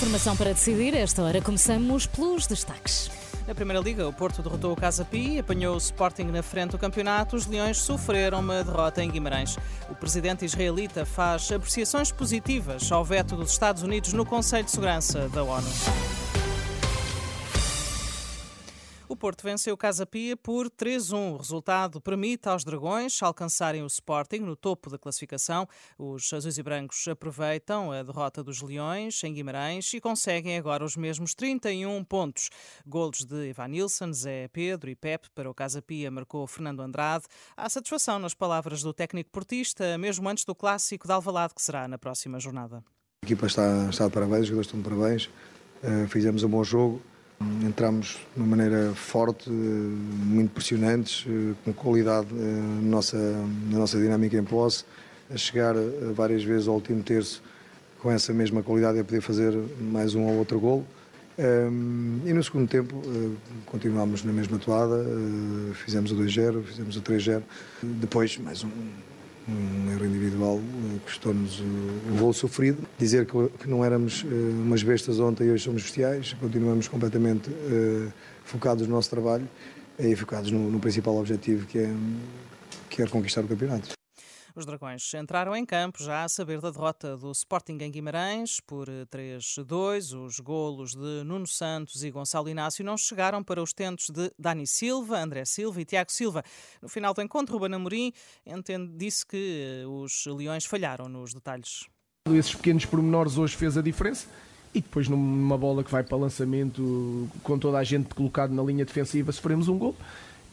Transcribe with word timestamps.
Informação 0.00 0.34
para 0.34 0.54
decidir, 0.54 0.94
esta 0.94 1.22
hora 1.22 1.42
começamos 1.42 2.06
pelos 2.06 2.46
destaques. 2.46 3.10
Na 3.46 3.54
Primeira 3.54 3.82
Liga, 3.82 4.08
o 4.08 4.12
Porto 4.12 4.40
derrotou 4.40 4.72
o 4.72 4.76
Casa 4.76 5.04
Pi, 5.04 5.38
apanhou 5.38 5.74
o 5.74 5.78
Sporting 5.78 6.22
na 6.22 6.42
frente 6.42 6.70
do 6.70 6.78
campeonato. 6.78 7.36
Os 7.36 7.44
Leões 7.44 7.76
sofreram 7.76 8.40
uma 8.40 8.64
derrota 8.64 9.04
em 9.04 9.10
Guimarães. 9.10 9.58
O 9.90 9.94
presidente 9.94 10.42
israelita 10.42 11.04
faz 11.04 11.52
apreciações 11.52 12.10
positivas 12.10 12.90
ao 12.90 13.04
veto 13.04 13.36
dos 13.36 13.50
Estados 13.50 13.82
Unidos 13.82 14.14
no 14.14 14.24
Conselho 14.24 14.64
de 14.64 14.70
Segurança 14.70 15.28
da 15.28 15.44
ONU. 15.44 15.68
Porto 19.20 19.42
venceu 19.42 19.76
Casa 19.76 20.06
Pia 20.06 20.34
por 20.34 20.70
3-1. 20.70 21.34
O 21.34 21.36
resultado 21.36 22.00
permite 22.00 22.48
aos 22.48 22.64
Dragões 22.64 23.22
alcançarem 23.22 23.82
o 23.82 23.86
Sporting 23.86 24.38
no 24.38 24.56
topo 24.56 24.88
da 24.88 24.96
classificação. 24.96 25.68
Os 25.98 26.32
azuis 26.32 26.56
e 26.56 26.62
brancos 26.62 27.06
aproveitam 27.06 27.92
a 27.92 28.02
derrota 28.02 28.42
dos 28.42 28.62
Leões 28.62 29.22
em 29.22 29.34
Guimarães 29.34 29.92
e 29.92 30.00
conseguem 30.00 30.56
agora 30.56 30.86
os 30.86 30.96
mesmos 30.96 31.34
31 31.34 32.02
pontos. 32.02 32.48
Golos 32.86 33.26
de 33.26 33.50
Ivan 33.50 33.68
Nilsson, 33.68 34.10
Zé 34.10 34.48
Pedro 34.48 34.88
e 34.88 34.96
Pep 34.96 35.28
para 35.34 35.50
o 35.50 35.54
Casa 35.54 35.82
Pia 35.82 36.10
marcou 36.10 36.46
Fernando 36.46 36.80
Andrade. 36.80 37.26
Há 37.54 37.68
satisfação 37.68 38.18
nas 38.18 38.32
palavras 38.32 38.80
do 38.80 38.94
técnico 38.94 39.28
portista, 39.30 39.98
mesmo 39.98 40.26
antes 40.30 40.46
do 40.46 40.54
clássico 40.54 41.06
de 41.06 41.12
Alvalade 41.12 41.54
que 41.54 41.60
será 41.60 41.86
na 41.86 41.98
próxima 41.98 42.40
jornada. 42.40 42.82
A 43.22 43.26
equipa 43.26 43.46
está, 43.46 43.90
está 43.90 44.06
de 44.06 44.14
parabéns, 44.14 44.44
os 44.44 44.46
jogadores 44.46 44.66
estão 44.66 44.80
de 44.80 44.88
parabéns. 44.88 45.26
Uh, 45.84 46.08
fizemos 46.08 46.42
um 46.42 46.48
bom 46.48 46.64
jogo. 46.64 47.02
Entramos 47.64 48.18
de 48.34 48.42
uma 48.42 48.48
maneira 48.48 48.92
forte, 48.94 49.48
muito 49.48 50.50
pressionantes, 50.50 51.26
com 51.64 51.72
qualidade 51.72 52.28
na 52.34 52.82
nossa, 52.82 53.16
na 53.70 53.78
nossa 53.78 53.98
dinâmica 53.98 54.36
em 54.36 54.44
posse, 54.44 54.84
a 55.32 55.36
chegar 55.38 55.74
várias 56.14 56.44
vezes 56.44 56.68
ao 56.68 56.74
último 56.74 57.02
terço 57.02 57.42
com 58.00 58.10
essa 58.10 58.34
mesma 58.34 58.62
qualidade 58.62 58.98
a 58.98 59.04
poder 59.04 59.22
fazer 59.22 59.54
mais 59.80 60.14
um 60.14 60.26
ou 60.26 60.36
outro 60.38 60.60
golo. 60.60 60.86
E 62.26 62.32
no 62.32 62.44
segundo 62.44 62.68
tempo 62.68 63.02
continuámos 63.64 64.22
na 64.22 64.32
mesma 64.32 64.58
toada, 64.58 65.02
fizemos 65.84 66.12
o 66.12 66.16
2-0, 66.16 66.62
fizemos 66.62 66.96
o 66.96 67.00
3-0, 67.00 67.42
depois 67.82 68.36
mais 68.36 68.64
um, 68.64 68.70
um 69.50 69.92
erro 69.92 70.06
individual 70.06 70.58
eh, 70.58 70.98
custou-nos 71.04 71.60
o 71.60 72.16
gol 72.18 72.32
sofrido. 72.32 72.78
Dizer 72.98 73.26
que 73.26 73.68
não 73.68 73.84
éramos 73.84 74.24
eh, 74.24 74.28
umas 74.28 74.82
bestas 74.82 75.20
ontem 75.20 75.44
e 75.44 75.50
hoje 75.50 75.64
somos 75.64 75.82
bestiais, 75.82 76.34
continuamos 76.34 76.88
completamente 76.88 77.50
eh, 77.50 78.08
focados 78.44 78.86
no 78.86 78.94
nosso 78.94 79.10
trabalho 79.10 79.48
e 79.98 80.14
focados 80.16 80.50
no, 80.50 80.70
no 80.70 80.78
principal 80.78 81.16
objetivo 81.16 81.66
que 81.66 81.78
é, 81.78 81.92
que 82.88 83.02
é 83.02 83.06
conquistar 83.06 83.42
o 83.42 83.48
campeonato. 83.48 83.99
Os 84.60 84.66
Dragões 84.66 85.14
entraram 85.14 85.56
em 85.56 85.64
campo 85.64 86.02
já 86.02 86.22
a 86.22 86.28
saber 86.28 86.60
da 86.60 86.70
derrota 86.70 87.16
do 87.16 87.32
Sporting 87.32 87.78
em 87.80 87.90
Guimarães 87.90 88.60
por 88.60 88.88
3-2. 89.10 90.14
Os 90.14 90.38
golos 90.38 90.94
de 90.94 91.24
Nuno 91.24 91.46
Santos 91.46 92.04
e 92.04 92.10
Gonçalo 92.10 92.46
Inácio 92.46 92.84
não 92.84 92.94
chegaram 92.94 93.42
para 93.42 93.62
os 93.62 93.72
tentos 93.72 94.10
de 94.10 94.30
Dani 94.38 94.66
Silva, 94.66 95.18
André 95.18 95.46
Silva 95.46 95.80
e 95.80 95.86
Tiago 95.86 96.12
Silva. 96.12 96.44
No 96.82 96.90
final 96.90 97.14
do 97.14 97.22
encontro, 97.22 97.54
Ruben 97.56 97.74
Amorim 97.74 98.12
disse 98.98 99.26
que 99.26 99.82
os 99.88 100.26
Leões 100.26 100.66
falharam 100.66 101.08
nos 101.08 101.32
detalhes. 101.32 101.88
Esses 102.30 102.54
pequenos 102.54 102.84
pormenores 102.84 103.38
hoje 103.38 103.56
fez 103.56 103.78
a 103.78 103.82
diferença. 103.82 104.28
E 104.74 104.82
depois 104.82 105.08
numa 105.08 105.56
bola 105.56 105.82
que 105.82 105.90
vai 105.90 106.04
para 106.04 106.18
lançamento 106.18 107.30
com 107.42 107.58
toda 107.58 107.78
a 107.78 107.82
gente 107.82 108.14
colocado 108.14 108.52
na 108.52 108.62
linha 108.62 108.84
defensiva 108.84 109.32
sofremos 109.32 109.68
um 109.68 109.78
gol 109.78 109.96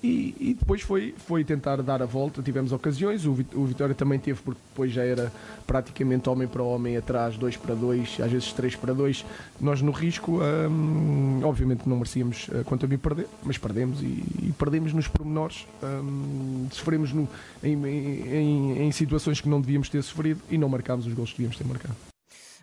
e, 0.04 0.36
e, 0.40 0.54
depois 0.54 0.82
foi, 0.82 1.16
foi 1.18 1.44
tentar 1.44 1.82
dar 1.82 2.04
a 2.04 2.06
volta, 2.06 2.42
tivemos 2.44 2.72
ocasiões, 2.72 3.26
o, 3.26 3.32
o 3.32 3.66
Vitória 3.66 3.96
também 3.96 4.20
teve, 4.20 4.40
porque 4.44 4.62
depois 4.70 4.92
já 4.92 5.04
era 5.04 5.32
praticamente 5.66 6.30
homem 6.30 6.48
para 6.48 6.62
homem 6.62 6.96
atrás, 6.96 7.36
2 7.36 7.58
para 7.58 7.74
2, 7.74 8.20
às 8.22 8.32
vezes 8.32 8.54
3 8.54 8.76
para 8.76 8.94
2. 8.94 9.26
Nós 9.60 9.82
no 9.82 9.92
risco, 9.92 10.40
hum, 10.70 11.42
obviamente 11.44 11.90
não 11.90 11.98
merecíamos 11.98 12.48
uh, 12.50 12.64
quanto 12.64 12.86
a 12.86 12.90
mim 12.90 12.98
perder, 12.98 13.28
mas 13.44 13.58
perdemos 13.58 14.02
e, 14.02 14.06
e 14.06 14.54
perdemos 14.58 14.94
nos 14.94 15.08
pormenores, 15.08 15.66
hum, 15.82 16.68
sofremos 16.72 17.12
no, 17.12 17.28
em, 17.64 17.74
em, 17.86 18.82
em 18.84 18.92
situações 18.92 19.42
que 19.42 19.50
não 19.50 19.60
devíamos 19.60 19.90
ter 19.90 20.04
sofrido 20.04 20.42
e 20.50 20.58
não 20.60 20.70
marcámos 20.70 21.08
os 21.08 21.14
gols 21.14 21.32
que 21.32 21.38
devíamos 21.38 21.58
ter 21.58 21.66
marcado. 21.66 22.17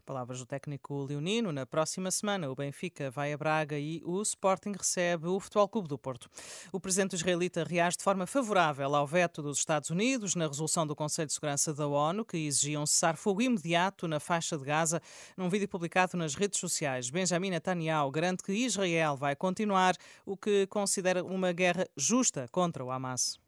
Palavras 0.05 0.39
do 0.39 0.45
técnico 0.45 1.03
leonino. 1.05 1.51
Na 1.51 1.65
próxima 1.65 2.11
semana, 2.11 2.51
o 2.51 2.55
Benfica 2.55 3.11
vai 3.11 3.33
a 3.33 3.39
Braga 3.39 3.79
e 3.79 4.03
o 4.05 4.21
Sporting 4.21 4.73
recebe 4.73 5.29
o 5.29 5.41
Futebol 5.41 5.67
Clube 5.67 5.89
do 5.89 5.97
Porto. 5.97 6.29
O 6.71 6.79
presidente 6.79 7.17
israelita 7.17 7.65
reage 7.65 7.97
de 7.97 8.05
forma 8.05 8.27
favorável 8.27 8.95
ao 8.95 9.07
veto 9.07 9.43
dos 9.43 9.57
Estados 9.57 9.89
Unidos 9.89 10.35
na 10.35 10.47
resolução 10.47 10.87
do 10.87 10.95
Conselho 10.95 11.29
de 11.29 11.33
Segurança 11.33 11.73
da 11.73 11.89
ONU, 11.89 12.23
que 12.23 12.37
exigia 12.37 12.79
um 12.79 12.85
cessar-fogo 12.85 13.41
imediato 13.41 14.07
na 14.07 14.21
faixa 14.21 14.59
de 14.59 14.65
Gaza. 14.65 15.01
Num 15.39 15.49
vídeo 15.49 15.69
publicado 15.69 16.19
nas 16.19 16.35
redes 16.35 16.61
sociais, 16.61 17.09
Benjamin 17.09 17.51
Netanyahu 17.51 18.11
garante 18.11 18.43
que 18.43 18.53
Israel 18.53 19.17
vai 19.17 19.35
continuar 19.35 19.97
o 20.27 20.37
que 20.37 20.67
considera 20.67 21.25
uma 21.25 21.51
guerra 21.51 21.89
justa 21.97 22.47
contra 22.53 22.85
o 22.85 22.91
Hamas. 22.91 23.44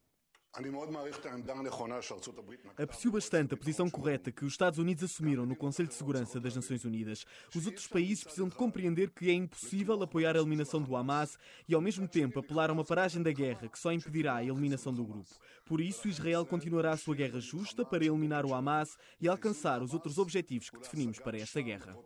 Aprecio 2.78 3.12
bastante 3.12 3.52
a 3.52 3.56
posição 3.56 3.90
correta 3.90 4.32
que 4.32 4.44
os 4.44 4.52
Estados 4.52 4.78
Unidos 4.78 5.04
assumiram 5.04 5.44
no 5.44 5.54
Conselho 5.54 5.88
de 5.88 5.94
Segurança 5.94 6.40
das 6.40 6.56
Nações 6.56 6.84
Unidas. 6.84 7.26
Os 7.54 7.66
outros 7.66 7.86
países 7.86 8.24
precisam 8.24 8.48
de 8.48 8.54
compreender 8.54 9.10
que 9.10 9.28
é 9.28 9.34
impossível 9.34 10.02
apoiar 10.02 10.34
a 10.34 10.38
eliminação 10.38 10.80
do 10.80 10.96
Hamas 10.96 11.38
e, 11.68 11.74
ao 11.74 11.80
mesmo 11.80 12.08
tempo, 12.08 12.38
apelar 12.40 12.70
a 12.70 12.72
uma 12.72 12.84
paragem 12.84 13.22
da 13.22 13.32
guerra 13.32 13.68
que 13.68 13.78
só 13.78 13.92
impedirá 13.92 14.36
a 14.36 14.44
eliminação 14.44 14.94
do 14.94 15.04
grupo. 15.04 15.28
Por 15.66 15.80
isso, 15.80 16.08
Israel 16.08 16.46
continuará 16.46 16.92
a 16.92 16.96
sua 16.96 17.14
guerra 17.14 17.38
justa 17.38 17.84
para 17.84 18.04
eliminar 18.04 18.46
o 18.46 18.54
Hamas 18.54 18.96
e 19.20 19.28
alcançar 19.28 19.82
os 19.82 19.92
outros 19.92 20.16
objetivos 20.16 20.70
que 20.70 20.78
definimos 20.78 21.18
para 21.18 21.38
esta 21.38 21.60
guerra. 21.60 21.96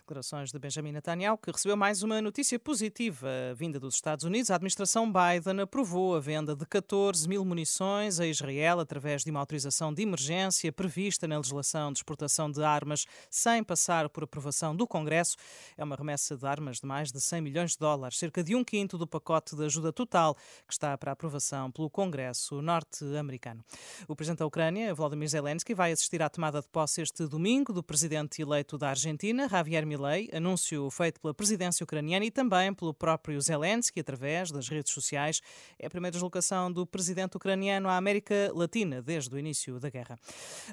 Declarações 0.00 0.50
de 0.50 0.58
Benjamin 0.58 0.92
Netanyahu, 0.92 1.38
que 1.38 1.50
recebeu 1.50 1.76
mais 1.76 2.02
uma 2.02 2.20
notícia 2.22 2.58
positiva 2.58 3.28
vinda 3.54 3.78
dos 3.78 3.94
Estados 3.94 4.24
Unidos. 4.24 4.50
A 4.50 4.54
administração 4.54 5.10
Biden 5.12 5.60
aprovou 5.60 6.16
a 6.16 6.20
venda 6.20 6.54
de 6.54 6.66
14 6.66 7.28
mil 7.28 7.44
munições 7.44 8.20
a 8.20 8.26
Israel 8.26 8.80
através 8.80 9.22
de 9.22 9.30
uma 9.30 9.40
autorização 9.40 9.92
de 9.92 10.02
emergência 10.02 10.72
prevista 10.72 11.26
na 11.26 11.36
legislação 11.36 11.92
de 11.92 11.98
exportação 11.98 12.50
de 12.50 12.62
armas 12.62 13.06
sem 13.30 13.62
passar 13.62 14.08
por 14.08 14.24
aprovação 14.24 14.74
do 14.74 14.86
Congresso. 14.86 15.36
É 15.76 15.84
uma 15.84 15.96
remessa 15.96 16.36
de 16.36 16.46
armas 16.46 16.80
de 16.80 16.86
mais 16.86 17.12
de 17.12 17.20
100 17.20 17.40
milhões 17.40 17.72
de 17.72 17.78
dólares, 17.78 18.18
cerca 18.18 18.42
de 18.42 18.54
um 18.54 18.64
quinto 18.64 18.96
do 18.96 19.06
pacote 19.06 19.56
de 19.56 19.64
ajuda 19.64 19.92
total 19.92 20.34
que 20.66 20.72
está 20.72 20.96
para 20.96 21.12
aprovação 21.12 21.70
pelo 21.70 21.90
Congresso 21.90 22.62
norte-americano. 22.62 23.64
O 24.06 24.16
presidente 24.16 24.38
da 24.38 24.46
Ucrânia, 24.46 24.94
Volodymyr 24.94 25.28
Zelensky, 25.28 25.74
vai 25.74 25.92
assistir 25.92 26.22
à 26.22 26.28
tomada 26.28 26.60
de 26.60 26.68
posse 26.68 27.02
este 27.02 27.26
domingo 27.26 27.72
do 27.72 27.82
presidente 27.82 28.42
eleito 28.42 28.78
da 28.78 28.90
Argentina, 28.90 29.46
Javier 29.58 29.84
Milei, 29.84 30.30
anúncio 30.32 30.88
feito 30.88 31.20
pela 31.20 31.34
presidência 31.34 31.82
ucraniana 31.82 32.24
e 32.24 32.30
também 32.30 32.72
pelo 32.72 32.94
próprio 32.94 33.40
Zelensky 33.40 33.98
através 33.98 34.52
das 34.52 34.68
redes 34.68 34.92
sociais. 34.92 35.40
É 35.76 35.86
a 35.86 35.90
primeira 35.90 36.12
deslocação 36.12 36.70
do 36.70 36.86
presidente 36.86 37.36
ucraniano 37.36 37.88
à 37.88 37.96
América 37.96 38.52
Latina 38.54 39.02
desde 39.02 39.34
o 39.34 39.38
início 39.38 39.80
da 39.80 39.90
guerra. 39.90 40.16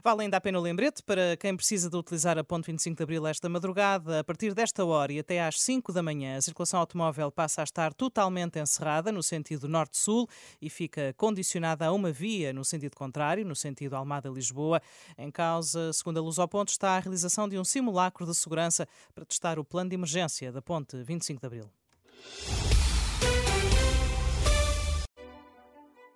Vale 0.04 0.22
ainda 0.22 0.38
a 0.38 0.42
pena 0.42 0.60
o 0.60 0.62
lembrete 0.62 1.02
para 1.02 1.36
quem 1.36 1.58
precisa 1.58 1.90
de 1.90 1.98
utilizar 1.98 2.38
a 2.38 2.44
ponte 2.44 2.68
25 2.68 2.96
de 2.96 3.04
abril 3.04 3.26
esta 3.26 3.50
madrugada. 3.50 4.20
A 4.20 4.24
partir 4.24 4.54
desta 4.54 4.86
hora 4.86 5.12
e 5.12 5.20
até 5.20 5.44
às 5.44 5.60
5 5.62 5.92
da 5.92 6.04
manhã, 6.04 6.38
a 6.38 6.42
circulação 6.42 6.80
automóvel 6.80 7.32
passa 7.32 7.62
a 7.62 7.64
estar 7.64 7.92
totalmente 7.92 8.60
encerrada 8.60 9.12
no 9.12 9.24
sentido 9.24 9.68
norte-sul 9.68 10.30
e 10.62 10.70
fica 10.70 11.12
condicionada 11.18 11.88
a 11.88 11.92
uma 11.92 12.12
via 12.12 12.54
no 12.54 12.64
sentido 12.64 12.96
contrário, 12.96 13.44
no 13.44 13.56
sentido 13.56 13.96
Almada-Lisboa. 13.96 14.80
Em 15.18 15.32
causa, 15.32 15.92
segundo 15.92 16.20
a 16.20 16.22
Luz 16.22 16.38
ao 16.38 16.48
Ponto, 16.48 16.70
está 16.70 16.98
a 16.98 17.00
realização 17.00 17.50
de 17.50 17.58
um 17.58 17.64
simulacro 17.64 18.28
de 18.28 18.36
segurança 18.36 18.75
para 19.14 19.26
testar 19.26 19.60
o 19.60 19.64
plano 19.64 19.90
de 19.90 19.96
emergência 19.96 20.52
da 20.52 20.62
ponte 20.62 20.98
25 21.04 21.40
de 21.40 21.46
Abril. 21.46 21.70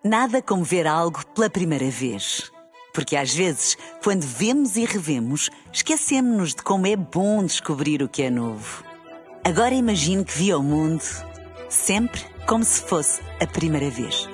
Nada 0.04 0.42
como 0.42 0.64
ver 0.64 0.88
algo 0.88 1.26
pela 1.36 1.50
primeira 1.50 1.90
vez. 1.90 2.52
Porque 2.94 3.16
às 3.16 3.34
vezes, 3.34 3.78
quando 4.04 4.24
vemos 4.24 4.76
e 4.76 4.86
revemos, 4.86 5.50
esquecemos-nos 5.72 6.56
de 6.56 6.64
como 6.64 6.88
é 6.88 6.96
bom 6.96 7.46
descobrir 7.46 8.02
o 8.02 8.10
que 8.10 8.24
é 8.24 8.30
novo. 8.30 8.84
Agora 9.44 9.76
imagine 9.76 10.26
que 10.26 10.38
viu 10.38 10.60
o 10.60 10.64
mundo 10.64 11.04
sempre 11.70 12.22
como 12.48 12.64
se 12.64 12.82
fosse 12.82 13.22
a 13.40 13.46
primeira 13.46 13.90
vez. 13.90 14.28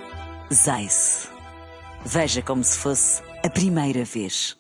Zais. 0.54 1.28
Veja 2.06 2.42
como 2.42 2.64
se 2.64 2.78
fosse 2.78 3.22
a 3.44 3.50
primeira 3.50 4.06
vez. 4.06 4.58